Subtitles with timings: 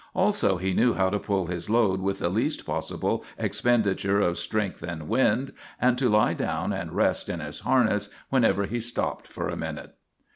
[0.15, 4.81] Also he knew how to pull his load with the least possible expenditure of strength
[4.81, 9.47] and wind, and to lie down and rest in his harness whenever he stopped for
[9.47, 9.93] a minute.